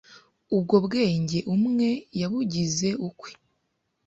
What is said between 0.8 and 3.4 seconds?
bwenge umwe yabugize ukwe